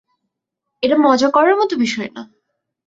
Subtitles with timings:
[0.83, 2.21] এটা মজা করার মত বিষয় না।